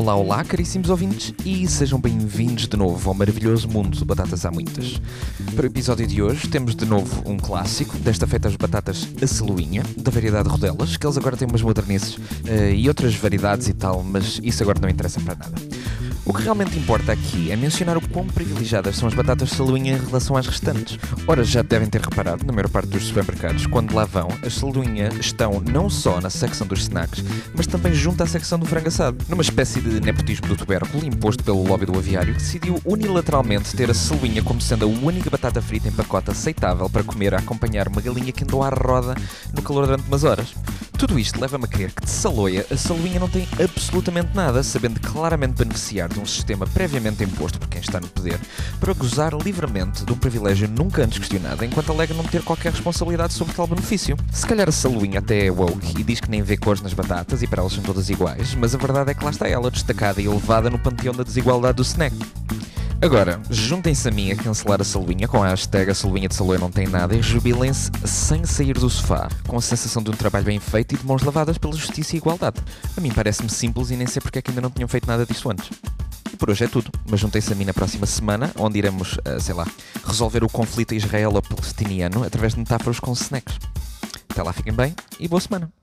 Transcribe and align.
Olá, 0.00 0.14
olá, 0.14 0.44
caríssimos 0.44 0.90
ouvintes, 0.90 1.34
e 1.44 1.66
sejam 1.66 2.00
bem-vindos 2.00 2.68
de 2.68 2.76
novo 2.76 3.08
ao 3.08 3.14
maravilhoso 3.16 3.68
mundo 3.68 3.98
de 3.98 4.04
batatas 4.04 4.46
há 4.46 4.50
muitas. 4.52 5.00
Para 5.56 5.64
o 5.64 5.66
episódio 5.66 6.06
de 6.06 6.22
hoje 6.22 6.46
temos 6.46 6.76
de 6.76 6.84
novo 6.84 7.28
um 7.28 7.36
clássico, 7.36 7.98
desta 7.98 8.24
feita 8.24 8.46
as 8.46 8.54
batatas 8.54 9.08
a 9.20 9.26
celuinha, 9.26 9.82
da 9.96 10.12
variedade 10.12 10.48
rodelas, 10.48 10.96
que 10.96 11.04
eles 11.04 11.18
agora 11.18 11.36
têm 11.36 11.48
umas 11.48 11.62
modernices 11.62 12.14
uh, 12.14 12.72
e 12.72 12.86
outras 12.86 13.16
variedades 13.16 13.66
e 13.66 13.74
tal, 13.74 14.04
mas 14.04 14.38
isso 14.40 14.62
agora 14.62 14.78
não 14.80 14.88
interessa 14.88 15.20
para 15.20 15.34
nada. 15.34 15.56
O 16.28 16.34
que 16.34 16.42
realmente 16.42 16.78
importa 16.78 17.10
aqui 17.10 17.50
é 17.50 17.56
mencionar 17.56 17.96
o 17.96 18.06
quão 18.06 18.26
privilegiadas 18.26 18.96
são 18.96 19.08
as 19.08 19.14
batatas 19.14 19.48
saluinha 19.48 19.94
em 19.94 19.98
relação 19.98 20.36
às 20.36 20.46
restantes. 20.46 20.98
Ora, 21.26 21.42
já 21.42 21.62
devem 21.62 21.88
ter 21.88 22.02
reparado, 22.02 22.44
na 22.44 22.52
maior 22.52 22.68
parte 22.68 22.90
dos 22.90 23.06
supermercados, 23.06 23.66
quando 23.66 23.94
lá 23.94 24.04
vão, 24.04 24.28
as 24.42 24.52
saluinha 24.52 25.08
estão 25.18 25.58
não 25.58 25.88
só 25.88 26.20
na 26.20 26.28
secção 26.28 26.66
dos 26.66 26.80
snacks, 26.80 27.24
mas 27.54 27.66
também 27.66 27.94
junto 27.94 28.22
à 28.22 28.26
secção 28.26 28.58
do 28.58 28.66
frango 28.66 28.88
assado. 28.88 29.24
Numa 29.26 29.40
espécie 29.40 29.80
de 29.80 30.00
nepotismo 30.00 30.48
do 30.48 30.56
tubérculo 30.56 31.02
imposto 31.02 31.42
pelo 31.42 31.66
lobby 31.66 31.86
do 31.86 31.96
aviário, 31.96 32.34
que 32.34 32.40
decidiu 32.40 32.78
unilateralmente 32.84 33.74
ter 33.74 33.90
a 33.90 33.94
saluinha 33.94 34.42
como 34.42 34.60
sendo 34.60 34.84
a 34.84 34.88
única 34.88 35.30
batata 35.30 35.62
frita 35.62 35.88
em 35.88 35.92
pacote 35.92 36.30
aceitável 36.30 36.90
para 36.90 37.02
comer 37.02 37.34
a 37.34 37.38
acompanhar 37.38 37.88
uma 37.88 38.02
galinha 38.02 38.32
que 38.32 38.44
andou 38.44 38.62
à 38.62 38.68
roda 38.68 39.14
no 39.54 39.62
calor 39.62 39.86
durante 39.86 40.06
umas 40.06 40.24
horas. 40.24 40.54
Tudo 40.98 41.16
isto 41.16 41.40
leva-me 41.40 41.64
a 41.64 41.68
crer 41.68 41.92
que 41.92 42.04
de 42.04 42.10
Saloia 42.10 42.66
a 42.68 42.76
Saluinha 42.76 43.20
não 43.20 43.28
tem 43.28 43.46
absolutamente 43.62 44.34
nada, 44.34 44.64
sabendo 44.64 44.98
claramente 44.98 45.54
beneficiar 45.54 46.08
de 46.08 46.18
um 46.18 46.26
sistema 46.26 46.66
previamente 46.66 47.22
imposto 47.22 47.56
por 47.56 47.68
quem 47.68 47.80
está 47.80 48.00
no 48.00 48.08
poder, 48.08 48.36
para 48.80 48.92
gozar 48.94 49.32
livremente 49.32 50.04
de 50.04 50.12
um 50.12 50.16
privilégio 50.16 50.68
nunca 50.68 51.04
antes 51.04 51.20
questionado, 51.20 51.64
enquanto 51.64 51.92
alega 51.92 52.12
não 52.14 52.24
ter 52.24 52.42
qualquer 52.42 52.72
responsabilidade 52.72 53.32
sobre 53.32 53.54
tal 53.54 53.68
benefício. 53.68 54.16
Se 54.32 54.44
calhar 54.44 54.68
a 54.68 54.72
Saluinha 54.72 55.20
até 55.20 55.46
é 55.46 55.50
woke 55.52 56.00
e 56.00 56.02
diz 56.02 56.18
que 56.18 56.28
nem 56.28 56.42
vê 56.42 56.56
cores 56.56 56.82
nas 56.82 56.94
batatas 56.94 57.42
e 57.42 57.46
para 57.46 57.62
elas 57.62 57.74
são 57.74 57.84
todas 57.84 58.10
iguais, 58.10 58.56
mas 58.56 58.74
a 58.74 58.78
verdade 58.78 59.12
é 59.12 59.14
que 59.14 59.24
lá 59.24 59.30
está 59.30 59.46
ela, 59.46 59.70
destacada 59.70 60.20
e 60.20 60.26
elevada 60.26 60.68
no 60.68 60.80
panteão 60.80 61.14
da 61.14 61.22
desigualdade 61.22 61.76
do 61.76 61.82
snack. 61.82 62.16
Agora, 63.00 63.40
juntem-se 63.48 64.08
a 64.08 64.10
mim 64.10 64.32
a 64.32 64.36
cancelar 64.36 64.80
a 64.80 64.84
saluinha 64.84 65.28
com 65.28 65.40
a 65.40 65.48
hashtag 65.48 65.88
a 65.88 65.94
saluinha 65.94 66.28
de 66.28 66.34
Saloia 66.34 66.58
não 66.58 66.68
tem 66.68 66.88
nada 66.88 67.14
e 67.14 67.22
jubilem-se 67.22 67.92
sem 68.04 68.44
sair 68.44 68.76
do 68.76 68.90
sofá, 68.90 69.28
com 69.46 69.56
a 69.56 69.60
sensação 69.62 70.02
de 70.02 70.10
um 70.10 70.14
trabalho 70.14 70.44
bem 70.44 70.58
feito 70.58 70.96
e 70.96 70.98
de 70.98 71.06
mãos 71.06 71.22
lavadas 71.22 71.56
pela 71.58 71.76
justiça 71.76 72.16
e 72.16 72.18
igualdade. 72.18 72.60
A 72.96 73.00
mim 73.00 73.12
parece-me 73.14 73.48
simples 73.48 73.92
e 73.92 73.96
nem 73.96 74.06
sei 74.08 74.20
porque 74.20 74.40
é 74.40 74.42
que 74.42 74.50
ainda 74.50 74.60
não 74.60 74.70
tinham 74.70 74.88
feito 74.88 75.06
nada 75.06 75.24
disso 75.24 75.48
antes. 75.48 75.70
E 76.32 76.36
por 76.36 76.50
hoje 76.50 76.64
é 76.64 76.68
tudo, 76.68 76.90
mas 77.08 77.20
juntem-se 77.20 77.52
a 77.52 77.56
mim 77.56 77.64
na 77.64 77.72
próxima 77.72 78.04
semana, 78.04 78.50
onde 78.58 78.78
iremos, 78.78 79.12
uh, 79.18 79.40
sei 79.40 79.54
lá, 79.54 79.64
resolver 80.04 80.42
o 80.42 80.48
conflito 80.48 80.92
israelo-palestiniano 80.92 82.24
através 82.24 82.54
de 82.54 82.58
metáforas 82.58 82.98
com 82.98 83.12
snacks. 83.12 83.58
Até 84.28 84.42
lá, 84.42 84.52
fiquem 84.52 84.72
bem 84.72 84.92
e 85.20 85.28
boa 85.28 85.40
semana. 85.40 85.77